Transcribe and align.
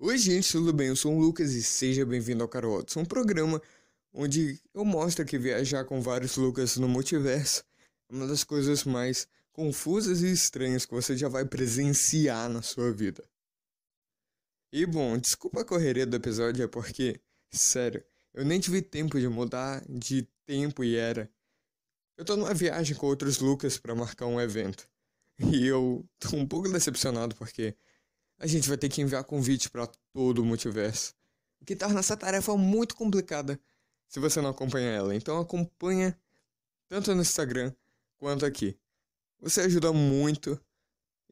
Oi, 0.00 0.16
gente, 0.16 0.52
tudo 0.52 0.72
bem? 0.72 0.86
Eu 0.86 0.96
sou 0.96 1.12
o 1.12 1.18
Lucas 1.18 1.54
e 1.54 1.62
seja 1.62 2.06
bem-vindo 2.06 2.40
ao 2.44 2.48
Caro 2.48 2.76
Watson, 2.76 3.00
um 3.00 3.04
programa 3.04 3.60
onde 4.12 4.60
eu 4.72 4.84
mostro 4.84 5.24
que 5.24 5.36
viajar 5.36 5.84
com 5.84 6.00
vários 6.00 6.36
Lucas 6.36 6.76
no 6.76 6.86
multiverso 6.86 7.64
é 8.08 8.14
uma 8.14 8.24
das 8.28 8.44
coisas 8.44 8.84
mais 8.84 9.26
confusas 9.50 10.22
e 10.22 10.30
estranhas 10.30 10.86
que 10.86 10.94
você 10.94 11.16
já 11.16 11.28
vai 11.28 11.44
presenciar 11.44 12.48
na 12.48 12.62
sua 12.62 12.92
vida. 12.92 13.28
E 14.72 14.86
bom, 14.86 15.18
desculpa 15.18 15.62
a 15.62 15.64
correria 15.64 16.06
do 16.06 16.14
episódio, 16.14 16.62
é 16.62 16.68
porque, 16.68 17.20
sério, 17.50 18.04
eu 18.32 18.44
nem 18.44 18.60
tive 18.60 18.80
tempo 18.80 19.18
de 19.18 19.26
mudar 19.26 19.84
de 19.88 20.28
tempo 20.46 20.84
e 20.84 20.94
era. 20.94 21.28
Eu 22.16 22.24
tô 22.24 22.36
numa 22.36 22.54
viagem 22.54 22.96
com 22.96 23.06
outros 23.06 23.40
Lucas 23.40 23.76
para 23.78 23.96
marcar 23.96 24.26
um 24.26 24.40
evento. 24.40 24.88
E 25.52 25.66
eu 25.66 26.08
tô 26.20 26.36
um 26.36 26.46
pouco 26.46 26.68
decepcionado 26.68 27.34
porque 27.34 27.76
a 28.38 28.46
gente 28.46 28.68
vai 28.68 28.78
ter 28.78 28.88
que 28.88 29.00
enviar 29.00 29.24
convite 29.24 29.70
para 29.70 29.86
todo 30.12 30.40
o 30.40 30.44
multiverso. 30.44 31.14
O 31.60 31.64
que 31.64 31.74
torna 31.74 32.00
essa 32.00 32.16
tarefa 32.16 32.56
muito 32.56 32.94
complicada 32.94 33.58
se 34.06 34.20
você 34.20 34.40
não 34.40 34.50
acompanha 34.50 34.90
ela. 34.90 35.14
Então 35.14 35.38
acompanha 35.38 36.18
tanto 36.88 37.14
no 37.14 37.22
Instagram 37.22 37.72
quanto 38.16 38.46
aqui. 38.46 38.78
Você 39.40 39.60
ajuda 39.62 39.92
muito 39.92 40.60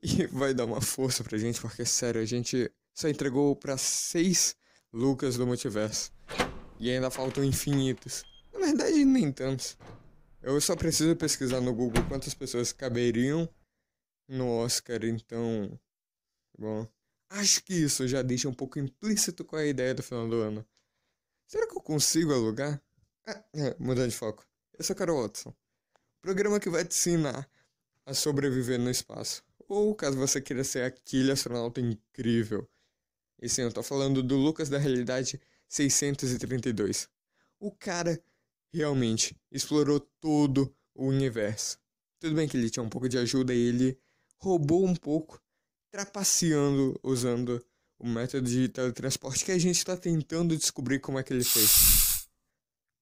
e 0.02 0.26
vai 0.26 0.52
dar 0.52 0.64
uma 0.64 0.80
força 0.80 1.24
pra 1.24 1.38
gente, 1.38 1.60
porque 1.60 1.84
sério, 1.84 2.20
a 2.20 2.24
gente 2.24 2.70
só 2.92 3.08
entregou 3.08 3.56
para 3.56 3.76
seis 3.76 4.56
Lucas 4.92 5.36
do 5.36 5.46
multiverso. 5.46 6.12
E 6.78 6.90
ainda 6.90 7.10
faltam 7.10 7.42
infinitos. 7.42 8.24
Na 8.52 8.58
verdade, 8.58 9.04
nem 9.04 9.32
tantos. 9.32 9.76
Eu 10.42 10.60
só 10.60 10.76
preciso 10.76 11.16
pesquisar 11.16 11.60
no 11.60 11.74
Google 11.74 12.04
quantas 12.06 12.34
pessoas 12.34 12.72
caberiam 12.72 13.48
no 14.28 14.48
Oscar, 14.48 15.04
então. 15.04 15.78
Bom. 16.58 16.86
Acho 17.28 17.62
que 17.64 17.74
isso 17.74 18.06
já 18.06 18.22
deixa 18.22 18.48
um 18.48 18.54
pouco 18.54 18.78
implícito 18.78 19.44
com 19.44 19.56
a 19.56 19.64
ideia 19.64 19.94
do 19.94 20.02
final 20.02 20.28
do 20.28 20.36
ano. 20.36 20.66
Será 21.46 21.66
que 21.66 21.76
eu 21.76 21.80
consigo 21.80 22.32
alugar? 22.32 22.80
Ah, 23.26 23.44
é, 23.54 23.76
mudando 23.78 24.10
de 24.10 24.16
foco. 24.16 24.46
Eu 24.78 24.84
sou 24.84 24.94
Carol 24.94 25.22
Watson. 25.22 25.54
Programa 26.20 26.60
que 26.60 26.70
vai 26.70 26.84
te 26.84 26.94
ensinar 26.94 27.48
a 28.04 28.14
sobreviver 28.14 28.78
no 28.78 28.90
espaço. 28.90 29.44
Ou 29.68 29.94
caso 29.94 30.16
você 30.16 30.40
queira 30.40 30.62
ser 30.62 30.84
aquele 30.84 31.32
astronauta 31.32 31.80
incrível. 31.80 32.68
E 33.40 33.48
sim, 33.48 33.62
eu 33.62 33.72
tô 33.72 33.82
falando 33.82 34.22
do 34.22 34.36
Lucas 34.36 34.68
da 34.68 34.78
Realidade 34.78 35.40
632. 35.68 37.08
O 37.58 37.72
cara 37.72 38.20
realmente 38.72 39.36
explorou 39.50 40.00
todo 40.00 40.74
o 40.94 41.06
universo. 41.06 41.78
Tudo 42.20 42.34
bem 42.34 42.48
que 42.48 42.56
ele 42.56 42.70
tinha 42.70 42.82
um 42.82 42.88
pouco 42.88 43.08
de 43.08 43.18
ajuda 43.18 43.52
e 43.52 43.58
ele 43.58 43.98
roubou 44.38 44.84
um 44.84 44.94
pouco 44.94 45.42
trapaceando 45.96 47.00
usando 47.02 47.64
o 47.98 48.06
método 48.06 48.46
de 48.46 48.68
teletransporte 48.68 49.46
que 49.46 49.50
a 49.50 49.58
gente 49.58 49.78
está 49.78 49.96
tentando 49.96 50.54
descobrir 50.54 51.00
como 51.00 51.18
é 51.18 51.22
que 51.22 51.32
ele 51.32 51.42
fez. 51.42 52.28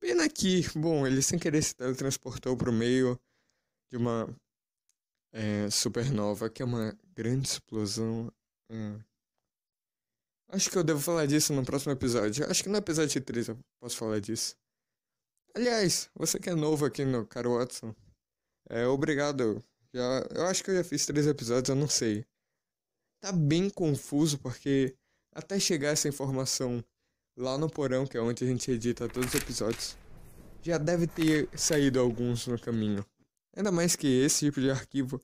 Pena 0.01 0.29
que, 0.29 0.63
bom, 0.79 1.05
ele 1.05 1.21
sem 1.21 1.37
querer 1.37 1.61
se 1.61 1.75
teletransportou 1.75 2.57
para 2.57 2.71
o 2.71 2.73
meio 2.73 3.19
de 3.91 3.97
uma 3.97 4.29
é, 5.33 5.69
supernova, 5.71 6.49
que 6.49 6.63
é 6.63 6.65
uma 6.65 6.97
grande 7.17 7.49
explosão. 7.49 8.33
É. 8.71 9.01
Acho 10.51 10.71
que 10.71 10.79
eu 10.79 10.85
devo 10.85 11.01
falar 11.01 11.27
disso 11.27 11.53
no 11.53 11.65
próximo 11.65 11.91
episódio. 11.91 12.49
Acho 12.49 12.63
que 12.63 12.69
no 12.69 12.77
episódio 12.77 13.21
3 13.21 13.49
eu 13.49 13.59
posso 13.81 13.97
falar 13.97 14.21
disso. 14.21 14.55
Aliás, 15.53 16.09
você 16.15 16.39
que 16.39 16.49
é 16.49 16.55
novo 16.55 16.85
aqui 16.85 17.05
no 17.05 17.27
Caro 17.27 17.59
Watson, 17.59 17.93
é, 18.69 18.87
obrigado. 18.87 19.65
Já, 19.93 20.29
eu 20.33 20.47
acho 20.47 20.63
que 20.63 20.71
eu 20.71 20.77
já 20.77 20.85
fiz 20.85 21.05
três 21.05 21.27
episódios, 21.27 21.69
eu 21.69 21.75
não 21.75 21.89
sei 21.89 22.25
tá 23.25 23.33
bem 23.33 23.71
confuso 23.71 24.39
porque 24.39 24.95
até 25.33 25.59
chegar 25.59 25.89
essa 25.89 26.07
informação 26.07 26.85
lá 27.35 27.57
no 27.57 27.71
porão, 27.71 28.07
que 28.07 28.19
é 28.19 28.21
onde 28.21 28.45
a 28.45 28.47
gente 28.47 28.71
edita 28.71 29.09
todos 29.09 29.33
os 29.33 29.41
episódios, 29.41 29.97
já 30.61 30.77
deve 30.77 31.07
ter 31.07 31.49
saído 31.59 31.99
alguns 31.99 32.47
no 32.47 32.61
caminho. 32.61 33.03
Ainda 33.57 33.73
mais 33.73 33.97
que 33.97 34.07
esse 34.07 34.45
tipo 34.45 34.61
de 34.61 34.71
arquivo 34.71 35.19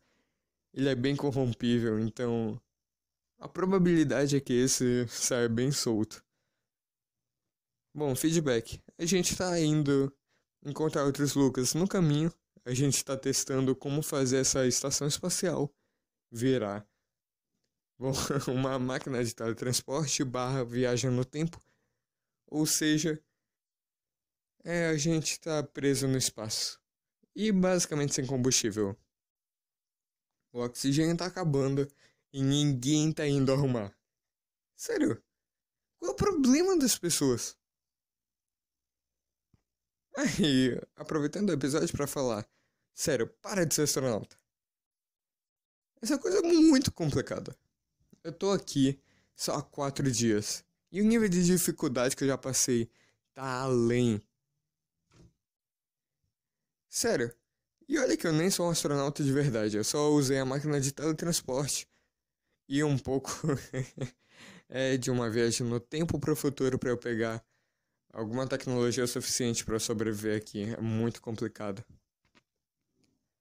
ele 0.72 0.88
é 0.88 0.94
bem 0.94 1.14
corrompível, 1.14 2.00
então 2.00 2.58
a 3.38 3.46
probabilidade 3.46 4.34
é 4.34 4.40
que 4.40 4.54
esse 4.54 5.06
saia 5.06 5.48
bem 5.48 5.70
solto. 5.70 6.24
Bom, 7.94 8.16
feedback. 8.16 8.80
A 8.96 9.04
gente 9.04 9.36
tá 9.36 9.60
indo 9.60 10.10
encontrar 10.64 11.04
outros 11.04 11.34
Lucas 11.34 11.74
no 11.74 11.86
caminho. 11.86 12.32
A 12.64 12.72
gente 12.72 12.96
está 12.96 13.14
testando 13.14 13.76
como 13.76 14.00
fazer 14.00 14.38
essa 14.38 14.66
estação 14.66 15.06
espacial 15.06 15.70
virar 16.32 16.88
uma 18.48 18.78
máquina 18.78 19.22
de 19.22 19.34
teletransporte 19.34 20.24
barra 20.24 20.64
viagem 20.64 21.10
no 21.10 21.24
tempo. 21.24 21.60
Ou 22.46 22.64
seja, 22.66 23.22
é, 24.64 24.88
a 24.88 24.96
gente 24.96 25.32
está 25.32 25.62
preso 25.62 26.08
no 26.08 26.16
espaço. 26.16 26.80
E 27.34 27.52
basicamente 27.52 28.14
sem 28.14 28.26
combustível. 28.26 28.96
O 30.52 30.60
oxigênio 30.60 31.12
está 31.12 31.26
acabando 31.26 31.86
e 32.32 32.42
ninguém 32.42 33.10
está 33.10 33.26
indo 33.26 33.52
arrumar. 33.52 33.94
Sério? 34.76 35.22
Qual 35.98 36.10
é 36.10 36.14
o 36.14 36.16
problema 36.16 36.76
das 36.78 36.98
pessoas? 36.98 37.56
Aí, 40.16 40.76
aproveitando 40.96 41.50
o 41.50 41.52
episódio 41.52 41.94
para 41.96 42.06
falar, 42.06 42.48
sério, 42.92 43.28
para 43.40 43.64
de 43.64 43.74
ser 43.74 43.82
astronauta. 43.82 44.36
Essa 46.02 46.18
coisa 46.18 46.38
é 46.38 46.42
muito 46.42 46.90
complicada. 46.92 47.56
Eu 48.22 48.32
tô 48.32 48.50
aqui 48.50 49.00
só 49.34 49.54
há 49.54 49.62
quatro 49.62 50.10
dias. 50.10 50.64
E 50.92 51.00
o 51.00 51.04
nível 51.04 51.28
de 51.28 51.44
dificuldade 51.44 52.14
que 52.14 52.24
eu 52.24 52.28
já 52.28 52.36
passei 52.36 52.90
tá 53.32 53.62
além. 53.62 54.20
Sério. 56.88 57.32
E 57.88 57.98
olha 57.98 58.16
que 58.16 58.26
eu 58.26 58.32
nem 58.32 58.50
sou 58.50 58.66
um 58.66 58.70
astronauta 58.70 59.24
de 59.24 59.32
verdade, 59.32 59.76
eu 59.76 59.84
só 59.84 60.10
usei 60.10 60.38
a 60.38 60.44
máquina 60.44 60.80
de 60.80 60.92
teletransporte. 60.92 61.88
E 62.68 62.84
um 62.84 62.98
pouco 62.98 63.30
é 64.68 64.96
de 64.96 65.10
uma 65.10 65.30
viagem 65.30 65.66
no 65.66 65.80
tempo 65.80 66.18
para 66.18 66.32
o 66.32 66.36
futuro 66.36 66.78
para 66.78 66.90
eu 66.90 66.98
pegar 66.98 67.44
alguma 68.12 68.46
tecnologia 68.46 69.06
suficiente 69.06 69.64
para 69.64 69.78
sobreviver 69.78 70.36
aqui. 70.36 70.64
É 70.64 70.80
muito 70.80 71.20
complicado. 71.22 71.84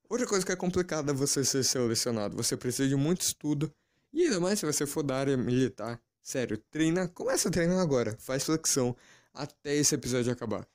Outra 0.09 0.25
coisa 0.25 0.45
que 0.45 0.51
é 0.51 0.55
complicada 0.55 1.11
é 1.11 1.13
você 1.13 1.43
ser 1.43 1.63
selecionado. 1.63 2.35
Você 2.37 2.57
precisa 2.57 2.87
de 2.87 2.95
muito 2.95 3.21
estudo 3.21 3.71
e 4.13 4.23
ainda 4.23 4.39
mais 4.39 4.59
se 4.59 4.65
você 4.65 4.85
for 4.85 5.03
da 5.03 5.17
área 5.17 5.37
militar. 5.37 6.01
Sério, 6.21 6.57
treina, 6.69 7.07
começa 7.07 7.49
a 7.49 7.51
treinar 7.51 7.79
agora, 7.79 8.15
faz 8.19 8.43
flexão 8.43 8.95
até 9.33 9.75
esse 9.75 9.95
episódio 9.95 10.31
acabar. 10.31 10.67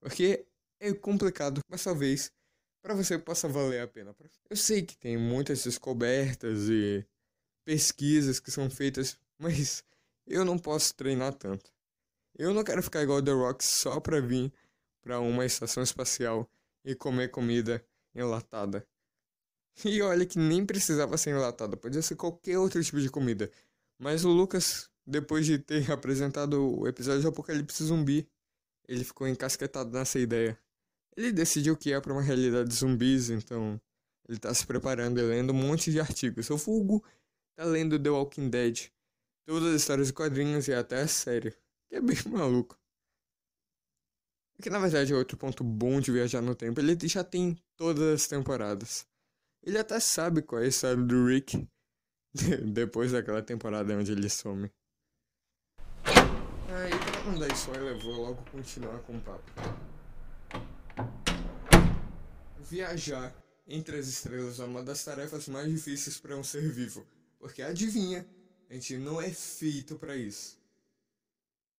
Porque 0.00 0.46
é 0.80 0.92
complicado, 0.92 1.60
mas 1.68 1.84
talvez 1.84 2.32
para 2.82 2.94
você 2.94 3.18
possa 3.18 3.48
valer 3.48 3.80
a 3.80 3.88
pena. 3.88 4.14
Eu 4.48 4.56
sei 4.56 4.82
que 4.82 4.96
tem 4.96 5.16
muitas 5.16 5.62
descobertas 5.62 6.68
e 6.68 7.04
pesquisas 7.64 8.40
que 8.40 8.50
são 8.50 8.70
feitas, 8.70 9.18
mas 9.38 9.84
eu 10.26 10.44
não 10.44 10.58
posso 10.58 10.94
treinar 10.94 11.34
tanto. 11.34 11.72
Eu 12.36 12.54
não 12.54 12.64
quero 12.64 12.82
ficar 12.82 13.02
igual 13.02 13.22
The 13.22 13.32
Rock 13.32 13.64
só 13.64 14.00
pra 14.00 14.20
vir 14.20 14.52
para 15.02 15.20
uma 15.20 15.44
estação 15.44 15.82
espacial 15.82 16.48
e 16.84 16.94
comer 16.94 17.28
comida 17.28 17.84
enlatada. 18.14 18.86
E 19.84 20.02
olha 20.02 20.26
que 20.26 20.38
nem 20.38 20.66
precisava 20.66 21.16
ser 21.16 21.30
enlatada, 21.30 21.76
podia 21.76 22.02
ser 22.02 22.16
qualquer 22.16 22.58
outro 22.58 22.82
tipo 22.82 23.00
de 23.00 23.08
comida. 23.08 23.50
Mas 23.98 24.24
o 24.24 24.30
Lucas, 24.30 24.90
depois 25.06 25.46
de 25.46 25.58
ter 25.58 25.90
apresentado 25.92 26.80
o 26.80 26.88
episódio 26.88 27.20
de 27.20 27.26
Apocalipse 27.28 27.84
Zumbi, 27.84 28.28
ele 28.88 29.04
ficou 29.04 29.28
encasquetado 29.28 29.90
nessa 29.90 30.18
ideia. 30.18 30.58
Ele 31.16 31.32
decidiu 31.32 31.76
que 31.76 31.92
é 31.92 32.00
para 32.00 32.12
uma 32.12 32.22
realidade 32.22 32.68
de 32.68 32.74
zumbis, 32.74 33.28
então 33.28 33.80
ele 34.28 34.38
tá 34.38 34.52
se 34.54 34.66
preparando 34.66 35.18
e 35.18 35.22
lendo 35.22 35.52
um 35.52 35.56
monte 35.56 35.90
de 35.90 36.00
artigos. 36.00 36.48
O 36.50 36.58
Fulgo 36.58 37.04
tá 37.56 37.64
lendo 37.64 38.00
The 38.00 38.10
Walking 38.10 38.48
Dead, 38.48 38.88
todas 39.44 39.74
as 39.74 39.80
histórias 39.82 40.06
de 40.08 40.12
quadrinhos 40.12 40.68
e 40.68 40.72
até 40.72 41.02
a 41.02 41.08
série, 41.08 41.50
que 41.88 41.96
é 41.96 42.00
bem 42.00 42.16
maluco. 42.30 42.78
É 44.58 44.62
que 44.62 44.70
na 44.70 44.78
verdade 44.78 45.12
é 45.12 45.16
outro 45.16 45.36
ponto 45.36 45.62
bom 45.62 46.00
de 46.00 46.10
viajar 46.10 46.40
no 46.40 46.54
tempo, 46.54 46.80
ele 46.80 46.96
já 47.08 47.22
tem 47.22 47.56
todas 47.76 48.22
as 48.22 48.26
temporadas. 48.26 49.06
Ele 49.62 49.78
até 49.78 50.00
sabe 50.00 50.42
qual 50.42 50.62
é 50.62 50.64
a 50.64 50.68
história 50.68 50.96
do 50.96 51.26
Rick 51.26 51.68
depois 52.72 53.12
daquela 53.12 53.42
temporada 53.42 53.94
onde 53.94 54.12
ele 54.12 54.28
some. 54.28 54.70
Aí, 56.04 56.90
pra 56.90 57.24
não 57.24 57.38
dar 57.38 57.52
spoiler, 57.52 57.98
vou 57.98 58.14
logo 58.14 58.50
continuar 58.50 58.98
com 59.00 59.16
o 59.16 59.20
papo. 59.20 59.50
Viajar 62.60 63.34
entre 63.66 63.98
as 63.98 64.06
estrelas 64.06 64.60
é 64.60 64.64
uma 64.64 64.82
das 64.82 65.04
tarefas 65.04 65.48
mais 65.48 65.70
difíceis 65.70 66.18
para 66.18 66.36
um 66.36 66.44
ser 66.44 66.70
vivo, 66.70 67.06
porque 67.38 67.62
adivinha, 67.62 68.26
a 68.70 68.74
gente 68.74 68.96
não 68.98 69.20
é 69.20 69.30
feito 69.30 69.96
para 69.96 70.16
isso. 70.16 70.58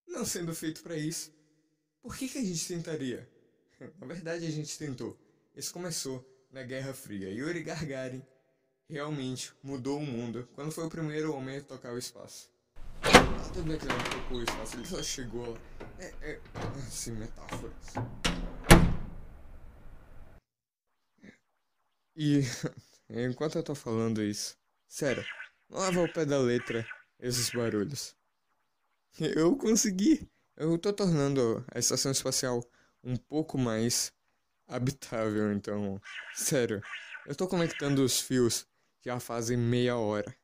Não 0.08 0.26
sendo 0.26 0.54
feito 0.54 0.82
para 0.82 0.98
isso, 0.98 1.32
por 2.02 2.16
que, 2.16 2.28
que 2.28 2.38
a 2.38 2.44
gente 2.44 2.68
tentaria? 2.68 3.30
Na 4.00 4.08
verdade, 4.08 4.46
a 4.46 4.52
gente 4.52 4.78
tentou. 4.78 5.18
Isso 5.56 5.72
começou 5.74 6.26
na 6.52 6.64
Guerra 6.64 6.94
Fria. 6.94 7.30
Yuri 7.30 7.64
Gagarin 7.64 8.24
realmente 8.90 9.54
mudou 9.62 10.00
o 10.00 10.06
mundo 10.06 10.48
quando 10.54 10.72
foi 10.72 10.86
o 10.86 10.90
primeiro 10.90 11.34
homem 11.34 11.58
a 11.58 11.62
tocar 11.62 11.94
o 11.94 11.98
espaço. 11.98 12.52
tudo 13.54 13.64
bem 13.68 13.78
que 13.78 13.86
ele 13.86 13.94
não 13.94 14.04
procurou 14.04 14.44
espaço, 14.44 14.76
ele 14.76 14.88
só 14.88 15.04
chegou 15.04 15.52
lá. 15.52 15.60
É, 16.00 16.14
é, 16.22 16.42
assim, 16.88 17.12
metáforas. 17.12 17.94
E 22.16 22.42
enquanto 23.10 23.58
eu 23.58 23.64
tô 23.64 23.76
falando 23.76 24.22
isso, 24.22 24.58
sério, 24.88 25.24
não 25.70 25.80
leva 25.80 26.02
ao 26.02 26.12
pé 26.12 26.26
da 26.26 26.40
letra 26.40 26.86
esses 27.20 27.50
barulhos. 27.52 28.16
Eu 29.20 29.56
consegui. 29.56 30.30
Eu 30.56 30.78
tô 30.78 30.92
tornando 30.92 31.66
a 31.74 31.80
estação 31.80 32.12
espacial 32.12 32.64
um 33.04 33.16
pouco 33.16 33.58
mais 33.58 34.12
habitável, 34.70 35.52
então, 35.52 36.00
sério, 36.34 36.82
eu 37.26 37.36
tô 37.36 37.48
conectando 37.48 38.04
os 38.04 38.20
fios 38.20 38.68
já 39.04 39.20
fazem 39.20 39.58
meia 39.58 39.98
hora. 39.98 40.36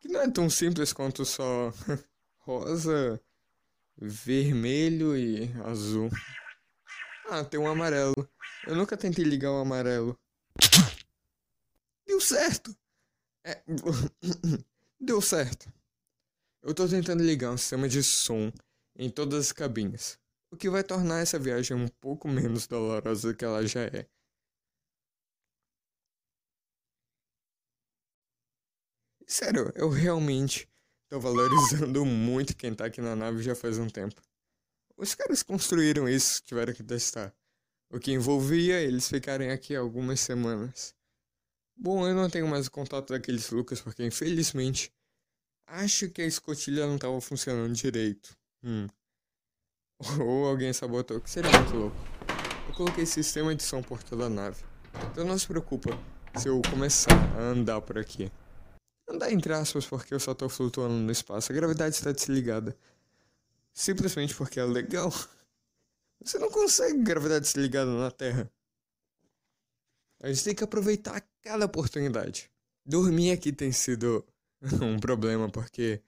Que 0.00 0.08
não 0.08 0.20
é 0.20 0.30
tão 0.30 0.48
simples 0.48 0.92
quanto 0.92 1.24
só 1.24 1.72
rosa, 2.38 3.20
vermelho 3.96 5.16
e 5.16 5.52
azul. 5.64 6.10
Ah, 7.28 7.44
tem 7.44 7.60
um 7.60 7.68
amarelo. 7.68 8.14
Eu 8.66 8.74
nunca 8.74 8.96
tentei 8.96 9.24
ligar 9.24 9.50
o 9.50 9.60
amarelo. 9.60 10.18
Deu 12.06 12.20
certo! 12.20 12.76
É... 13.44 13.62
Deu 15.00 15.20
certo. 15.20 15.72
Eu 16.62 16.74
tô 16.74 16.88
tentando 16.88 17.22
ligar 17.22 17.50
um 17.50 17.58
sistema 17.58 17.88
de 17.88 18.02
som 18.02 18.50
em 18.96 19.10
todas 19.10 19.46
as 19.46 19.52
cabines, 19.52 20.18
o 20.54 20.56
que 20.56 20.70
vai 20.70 20.84
tornar 20.84 21.20
essa 21.20 21.38
viagem 21.38 21.76
um 21.76 21.88
pouco 21.88 22.28
menos 22.28 22.66
dolorosa 22.66 23.32
do 23.32 23.36
que 23.36 23.44
ela 23.44 23.66
já 23.66 23.82
é. 23.82 24.06
Sério, 29.26 29.72
eu 29.74 29.88
realmente 29.88 30.68
tô 31.08 31.18
valorizando 31.18 32.04
muito 32.04 32.56
quem 32.56 32.74
tá 32.74 32.86
aqui 32.86 33.00
na 33.00 33.16
nave 33.16 33.42
já 33.42 33.54
faz 33.54 33.78
um 33.78 33.88
tempo. 33.88 34.22
Os 34.96 35.14
caras 35.14 35.42
construíram 35.42 36.08
isso, 36.08 36.40
tiveram 36.44 36.72
que 36.72 36.84
testar. 36.84 37.34
O 37.90 37.98
que 37.98 38.12
envolvia 38.12 38.80
eles 38.80 39.08
ficarem 39.08 39.50
aqui 39.50 39.74
algumas 39.74 40.20
semanas. 40.20 40.94
Bom, 41.76 42.06
eu 42.06 42.14
não 42.14 42.30
tenho 42.30 42.46
mais 42.46 42.66
o 42.68 42.70
contato 42.70 43.12
daqueles 43.12 43.50
Lucas 43.50 43.80
porque, 43.80 44.04
infelizmente, 44.04 44.92
acho 45.66 46.08
que 46.10 46.22
a 46.22 46.26
escotilha 46.26 46.86
não 46.86 46.96
estava 46.96 47.20
funcionando 47.20 47.74
direito. 47.74 48.36
Hum. 48.62 48.86
Ou 50.20 50.46
alguém 50.46 50.72
sabotou, 50.72 51.20
que 51.20 51.30
seria 51.30 51.50
muito 51.50 51.76
louco. 51.76 51.96
Eu 52.68 52.74
coloquei 52.74 53.06
sistema 53.06 53.54
de 53.54 53.62
som 53.62 53.82
por 53.82 54.02
toda 54.02 54.26
a 54.26 54.28
nave. 54.28 54.62
Então 55.10 55.24
não 55.24 55.38
se 55.38 55.46
preocupa 55.46 55.90
se 56.36 56.48
eu 56.48 56.60
começar 56.70 57.14
a 57.36 57.40
andar 57.40 57.80
por 57.80 57.98
aqui. 57.98 58.30
Andar 59.08 59.32
entre 59.32 59.52
aspas 59.52 59.86
porque 59.86 60.14
eu 60.14 60.20
só 60.20 60.34
tô 60.34 60.48
flutuando 60.48 60.94
no 60.94 61.10
espaço. 61.10 61.52
A 61.52 61.54
gravidade 61.54 61.94
está 61.94 62.12
desligada. 62.12 62.76
Simplesmente 63.72 64.34
porque 64.34 64.60
é 64.60 64.64
legal. 64.64 65.12
Você 66.22 66.38
não 66.38 66.50
consegue 66.50 67.02
gravidade 67.02 67.44
desligada 67.44 67.90
na 67.92 68.10
Terra. 68.10 68.50
A 70.22 70.28
gente 70.28 70.44
tem 70.44 70.54
que 70.54 70.64
aproveitar 70.64 71.22
cada 71.42 71.66
oportunidade. 71.66 72.50
Dormir 72.84 73.32
aqui 73.32 73.52
tem 73.52 73.72
sido 73.72 74.24
um 74.80 74.98
problema, 74.98 75.50
porque 75.50 76.00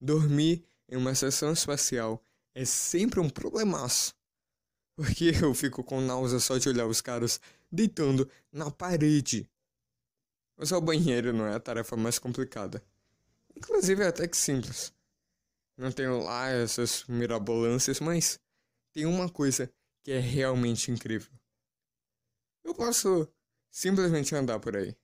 dormir 0.00 0.64
em 0.88 0.96
uma 0.96 1.12
estação 1.12 1.52
espacial 1.52 2.24
é 2.54 2.64
sempre 2.64 3.20
um 3.20 3.28
problemaço. 3.28 4.14
Porque 4.96 5.32
eu 5.42 5.54
fico 5.54 5.82
com 5.82 6.00
náusea 6.00 6.40
só 6.40 6.58
de 6.58 6.68
olhar 6.68 6.86
os 6.86 7.00
caras 7.00 7.40
deitando 7.70 8.30
na 8.52 8.70
parede. 8.70 9.48
Usar 10.56 10.76
o 10.76 10.82
banheiro 10.82 11.32
não 11.32 11.46
é 11.46 11.54
a 11.54 11.60
tarefa 11.60 11.96
mais 11.96 12.18
complicada. 12.18 12.84
Inclusive 13.56 14.02
é 14.02 14.08
até 14.08 14.28
que 14.28 14.36
simples. 14.36 14.92
Não 15.76 15.90
tenho 15.90 16.22
lá 16.22 16.48
essas 16.50 17.04
mirabolâncias, 17.04 18.00
mas 18.00 18.38
tem 18.92 19.06
uma 19.06 19.28
coisa 19.30 19.72
que 20.02 20.12
é 20.12 20.18
realmente 20.18 20.90
incrível. 20.90 21.32
Eu 22.62 22.74
posso 22.74 23.26
simplesmente 23.70 24.34
andar 24.34 24.60
por 24.60 24.76
aí. 24.76 24.94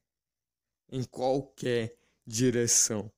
Em 0.90 1.02
qualquer 1.04 1.96
direção. 2.26 3.10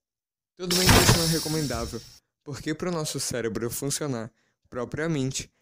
Tudo 0.56 0.76
bem 0.76 0.86
que 0.86 0.94
isso 0.94 1.18
não 1.18 1.24
é 1.24 1.28
recomendável, 1.28 2.00
porque 2.48 2.74
para 2.74 2.88
o 2.88 2.92
nosso 2.92 3.20
cérebro 3.20 3.68
funcionar 3.68 4.32
propriamente, 4.70 5.52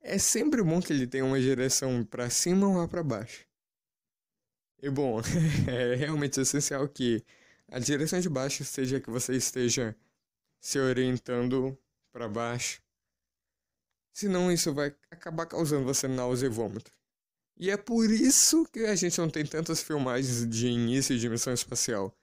é 0.00 0.16
sempre 0.16 0.62
bom 0.62 0.80
que 0.80 0.90
ele 0.90 1.06
tenha 1.06 1.26
uma 1.26 1.38
direção 1.38 2.02
para 2.06 2.30
cima 2.30 2.66
ou 2.66 2.88
para 2.88 3.02
baixo. 3.02 3.46
E 4.80 4.88
bom, 4.88 5.20
é 5.68 5.94
realmente 5.94 6.40
essencial 6.40 6.88
que 6.88 7.22
a 7.68 7.78
direção 7.78 8.18
de 8.18 8.30
baixo 8.30 8.64
seja 8.64 8.98
que 8.98 9.10
você 9.10 9.36
esteja 9.36 9.94
se 10.58 10.78
orientando 10.78 11.78
para 12.10 12.26
baixo. 12.30 12.80
Senão 14.10 14.50
isso 14.50 14.72
vai 14.72 14.96
acabar 15.10 15.44
causando 15.44 15.84
você 15.84 16.08
náusea 16.08 16.46
e 16.46 16.48
vômito. 16.48 16.90
E 17.58 17.70
é 17.70 17.76
por 17.76 18.10
isso 18.10 18.64
que 18.72 18.86
a 18.86 18.94
gente 18.94 19.18
não 19.18 19.28
tem 19.28 19.44
tantas 19.44 19.82
filmagens 19.82 20.48
de 20.48 20.66
início 20.66 21.18
de 21.18 21.28
missão 21.28 21.52
espacial. 21.52 22.16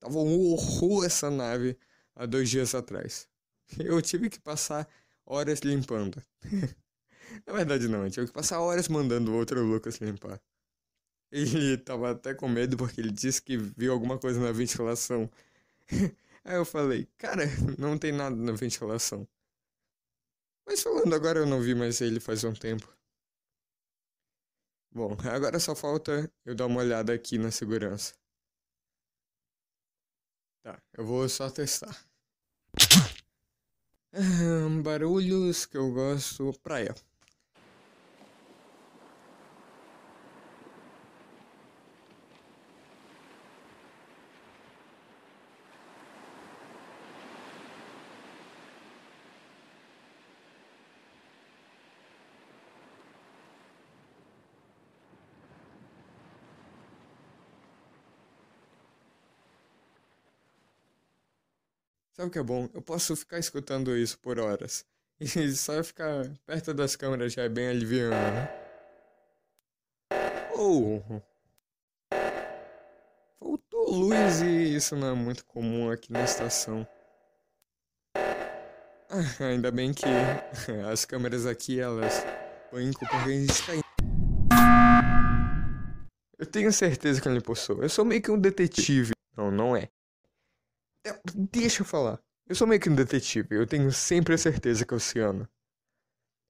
Tava 0.00 0.20
um 0.20 0.52
horror 0.52 1.04
essa 1.04 1.30
nave 1.30 1.76
há 2.16 2.26
dois 2.26 2.50
dias 2.50 2.74
atrás. 2.74 3.28
Eu 3.78 4.00
tive 4.02 4.30
que 4.30 4.40
passar 4.40 4.88
horas 5.26 5.60
limpando. 5.60 6.22
Na 7.46 7.52
verdade 7.52 7.88
não, 7.88 8.04
eu 8.04 8.10
tive 8.10 8.26
que 8.28 8.32
passar 8.32 8.60
horas 8.60 8.88
mandando 8.88 9.32
o 9.32 9.36
outro 9.36 9.62
Lucas 9.62 9.96
limpar. 9.98 10.40
Ele 11.30 11.76
tava 11.78 12.12
até 12.12 12.34
com 12.34 12.48
medo 12.48 12.76
porque 12.76 13.00
ele 13.00 13.10
disse 13.10 13.42
que 13.42 13.56
viu 13.56 13.92
alguma 13.92 14.18
coisa 14.18 14.40
na 14.40 14.52
ventilação. 14.52 15.30
Aí 16.44 16.56
eu 16.56 16.64
falei, 16.64 17.08
cara, 17.18 17.44
não 17.78 17.98
tem 17.98 18.12
nada 18.12 18.36
na 18.36 18.52
ventilação. 18.52 19.28
Mas 20.66 20.82
falando 20.82 21.12
agora 21.14 21.40
eu 21.40 21.46
não 21.46 21.60
vi 21.60 21.74
mais 21.74 22.00
ele 22.00 22.20
faz 22.20 22.44
um 22.44 22.52
tempo. 22.54 22.88
Bom, 24.92 25.16
agora 25.30 25.60
só 25.60 25.74
falta 25.76 26.30
eu 26.44 26.54
dar 26.54 26.66
uma 26.66 26.80
olhada 26.80 27.12
aqui 27.12 27.38
na 27.38 27.50
segurança. 27.50 28.14
Tá, 30.66 30.82
eu 30.98 31.06
vou 31.06 31.28
só 31.28 31.48
testar. 31.48 31.96
barulhos 34.82 35.64
que 35.64 35.76
eu 35.76 35.92
gosto. 35.92 36.52
Praia. 36.60 36.92
Sabe 62.16 62.28
o 62.28 62.32
que 62.32 62.38
é 62.38 62.42
bom? 62.42 62.66
Eu 62.72 62.80
posso 62.80 63.14
ficar 63.14 63.38
escutando 63.38 63.94
isso 63.94 64.18
por 64.18 64.40
horas. 64.40 64.86
E 65.20 65.50
só 65.52 65.82
ficar 65.82 66.30
perto 66.46 66.74
das 66.74 66.94
câmeras 66.96 67.32
já 67.34 67.42
é 67.42 67.48
bem 67.48 67.68
aliviando, 67.68 68.14
né? 68.14 68.48
Oh! 70.54 71.00
Faltou 73.38 73.90
luz 73.90 74.40
e 74.42 74.76
isso 74.76 74.94
não 74.96 75.08
é 75.08 75.14
muito 75.14 75.44
comum 75.44 75.90
aqui 75.90 76.12
na 76.12 76.22
estação. 76.22 76.86
Ah, 78.14 79.44
ainda 79.44 79.70
bem 79.70 79.92
que 79.92 80.04
as 80.90 81.04
câmeras 81.04 81.46
aqui, 81.46 81.80
elas 81.80 82.24
culpa 82.70 83.16
porque 83.16 83.30
a 83.30 83.40
gente 83.40 83.66
tá. 83.66 83.72
Eu 86.38 86.46
tenho 86.46 86.72
certeza 86.72 87.20
que 87.20 87.28
ele 87.28 87.40
possui. 87.42 87.82
Eu 87.82 87.88
sou 87.90 88.04
meio 88.04 88.22
que 88.22 88.30
um 88.30 88.38
detetive. 88.38 89.12
Não, 89.36 89.50
não 89.50 89.76
é. 89.76 89.90
Deixa 91.34 91.82
eu 91.82 91.86
falar. 91.86 92.20
Eu 92.48 92.54
sou 92.54 92.66
meio 92.66 92.80
que 92.80 92.88
um 92.88 92.94
detetive. 92.94 93.56
Eu 93.56 93.66
tenho 93.66 93.90
sempre 93.92 94.34
a 94.34 94.38
certeza 94.38 94.84
que 94.86 94.94
é 94.94 94.96
o 94.96 94.98
Oceano. 94.98 95.48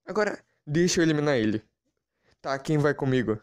Agora, 0.05 0.43
deixa 0.65 0.99
eu 0.99 1.03
eliminar 1.03 1.37
ele. 1.37 1.63
Tá, 2.41 2.57
quem 2.59 2.77
vai 2.77 2.93
comigo? 2.93 3.41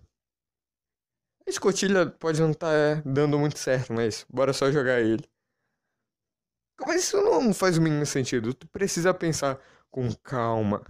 A 1.47 1.51
escotilha 1.51 2.07
pode 2.11 2.41
não 2.41 2.53
estar 2.53 2.97
tá 2.97 3.03
dando 3.05 3.39
muito 3.39 3.59
certo, 3.59 3.93
mas 3.93 4.25
bora 4.31 4.53
só 4.53 4.71
jogar 4.71 5.01
ele. 5.01 5.29
Mas 6.81 7.05
isso 7.05 7.21
não 7.21 7.53
faz 7.53 7.77
o 7.77 7.83
mínimo 7.83 8.07
sentido. 8.07 8.55
Tu 8.55 8.67
precisa 8.69 9.13
pensar 9.13 9.61
com 9.91 10.09
calma. 10.23 10.85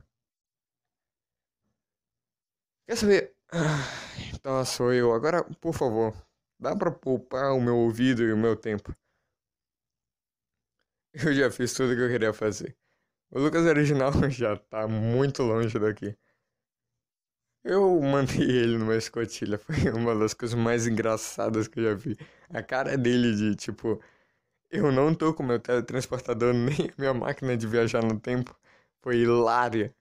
Quer 2.86 2.96
saber? 2.96 3.34
Ah, 3.50 4.38
tá, 4.42 4.64
sou 4.64 4.92
eu. 4.92 5.12
Agora, 5.12 5.42
por 5.60 5.74
favor, 5.74 6.14
dá 6.58 6.76
pra 6.76 6.90
poupar 6.90 7.52
o 7.52 7.60
meu 7.60 7.76
ouvido 7.76 8.22
e 8.22 8.32
o 8.32 8.36
meu 8.36 8.56
tempo. 8.56 8.94
Eu 11.14 11.32
já 11.32 11.50
fiz 11.50 11.72
tudo 11.72 11.94
que 11.94 12.02
eu 12.02 12.08
queria 12.08 12.32
fazer. 12.32 12.76
O 13.30 13.38
Lucas 13.38 13.64
original 13.66 14.12
já 14.30 14.56
tá 14.56 14.88
muito 14.88 15.42
longe 15.42 15.78
daqui. 15.78 16.16
Eu 17.62 18.00
mandei 18.00 18.42
ele 18.50 18.76
numa 18.78 18.96
escotilha. 18.96 19.56
Foi 19.58 19.90
uma 19.92 20.14
das 20.14 20.34
coisas 20.34 20.58
mais 20.58 20.86
engraçadas 20.86 21.68
que 21.68 21.80
eu 21.80 21.84
já 21.84 21.94
vi. 21.94 22.16
A 22.50 22.62
cara 22.62 22.96
dele 22.98 23.34
de 23.34 23.54
tipo. 23.56 24.00
Eu 24.70 24.92
não 24.92 25.14
tô 25.14 25.32
com 25.34 25.42
meu 25.42 25.60
teletransportador 25.60 26.52
nem 26.54 26.90
minha 26.98 27.14
máquina 27.14 27.56
de 27.56 27.66
viajar 27.66 28.02
no 28.04 28.18
tempo. 28.20 28.56
Foi 29.02 29.18
hilária. 29.18 29.94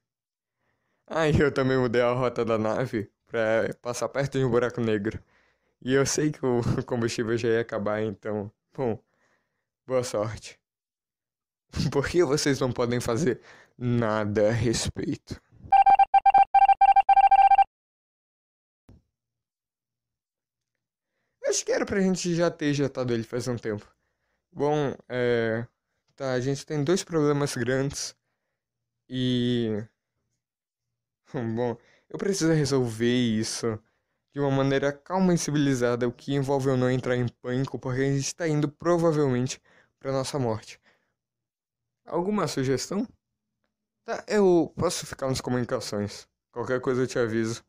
E 1.09 1.39
eu 1.39 1.51
também 1.51 1.77
mudei 1.77 2.01
a 2.01 2.11
rota 2.13 2.43
da 2.43 2.57
nave 2.57 3.09
pra 3.27 3.73
passar 3.81 4.09
perto 4.09 4.37
de 4.39 4.45
um 4.45 4.49
buraco 4.49 4.81
negro. 4.81 5.19
E 5.81 5.93
eu 5.93 6.05
sei 6.05 6.31
que 6.31 6.45
o 6.45 6.61
combustível 6.85 7.37
já 7.37 7.49
ia 7.49 7.61
acabar, 7.61 8.01
então, 8.01 8.51
bom, 8.73 8.99
boa 9.87 10.03
sorte. 10.03 10.62
Por 11.91 12.07
que 12.07 12.23
vocês 12.23 12.59
não 12.59 12.71
podem 12.71 12.99
fazer 12.99 13.41
nada 13.77 14.49
a 14.49 14.51
respeito? 14.51 15.41
Acho 21.47 21.65
que 21.65 21.71
era 21.71 21.85
pra 21.85 22.01
gente 22.01 22.33
já 22.33 22.49
ter 22.49 22.73
jetado 22.73 23.13
ele 23.13 23.23
faz 23.23 23.47
um 23.47 23.57
tempo. 23.57 23.87
Bom, 24.51 24.95
é. 25.09 25.67
Tá, 26.15 26.33
a 26.33 26.39
gente 26.39 26.65
tem 26.65 26.83
dois 26.83 27.03
problemas 27.03 27.55
grandes. 27.55 28.15
E. 29.09 29.83
Bom, 31.33 31.77
eu 32.09 32.17
preciso 32.17 32.51
resolver 32.53 33.13
isso 33.13 33.79
de 34.33 34.39
uma 34.39 34.51
maneira 34.51 34.91
calma 34.91 35.33
e 35.33 35.37
civilizada, 35.37 36.07
o 36.07 36.11
que 36.11 36.33
envolve 36.33 36.69
eu 36.69 36.77
não 36.77 36.89
entrar 36.89 37.15
em 37.15 37.27
pânico, 37.27 37.77
porque 37.77 38.01
a 38.01 38.05
gente 38.05 38.25
está 38.25 38.47
indo 38.47 38.67
provavelmente 38.67 39.61
para 39.99 40.11
nossa 40.11 40.39
morte. 40.39 40.79
Alguma 42.05 42.47
sugestão? 42.47 43.05
Tá, 44.05 44.23
eu 44.27 44.73
posso 44.77 45.05
ficar 45.05 45.27
nas 45.27 45.41
comunicações. 45.41 46.27
Qualquer 46.51 46.79
coisa 46.81 47.01
eu 47.03 47.07
te 47.07 47.19
aviso. 47.19 47.63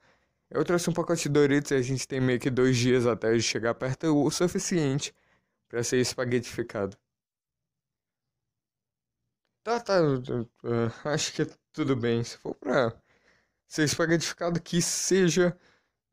Eu 0.50 0.64
trouxe 0.64 0.90
um 0.90 0.94
pacote 0.94 1.24
de 1.24 1.30
Doritos 1.30 1.72
e 1.72 1.74
a 1.76 1.82
gente 1.82 2.08
tem 2.08 2.20
meio 2.20 2.40
que 2.40 2.50
dois 2.50 2.76
dias 2.76 3.06
até 3.06 3.32
de 3.34 3.42
chegar 3.42 3.74
perto 3.74 4.06
o 4.16 4.30
suficiente 4.30 5.14
para 5.68 5.84
ser 5.84 5.98
espaguetificado. 6.00 6.96
Tá, 9.62 9.80
tá. 9.80 9.94
Acho 11.04 11.32
que 11.32 11.46
tudo 11.72 11.96
bem. 11.96 12.22
Se 12.24 12.36
for 12.38 12.54
pra 12.54 12.92
ser 13.68 13.84
espaguetificado, 13.84 14.60
que 14.62 14.82
seja 14.82 15.58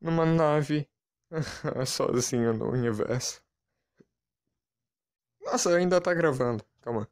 numa 0.00 0.26
nave 0.26 0.88
sozinha 1.86 2.52
no 2.54 2.70
universo. 2.70 3.42
Nossa, 5.40 5.76
ainda 5.76 6.00
tá 6.00 6.12
gravando. 6.14 6.64
Calma. 6.80 7.08